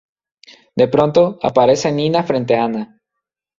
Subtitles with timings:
[0.75, 2.99] De pronto, aparece Nina frente a Anna.